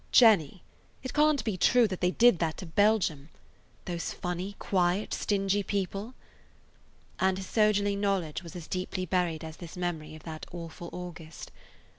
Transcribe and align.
"Jenny, 0.11 0.63
it 1.03 1.13
can't 1.13 1.43
be 1.43 1.57
true 1.57 1.87
that 1.87 2.01
they 2.01 2.09
did 2.09 2.39
that 2.39 2.57
to 2.57 2.65
Belgium? 2.65 3.29
Those 3.85 4.11
funny, 4.13 4.55
quiet, 4.57 5.13
stingy 5.13 5.61
people!" 5.61 6.15
And 7.19 7.37
his 7.37 7.45
soldierly 7.45 7.95
knowledge 7.95 8.41
was 8.41 8.55
as 8.55 8.65
deeply 8.65 9.05
buried 9.05 9.43
as 9.43 9.57
this 9.57 9.77
memory 9.77 10.15
of 10.15 10.23
that 10.23 10.47
awful 10.51 10.89
August. 10.91 11.51